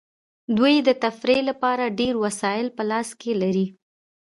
[0.57, 3.67] دوی د تفریح لپاره ډیر وسایل په لاس کې لري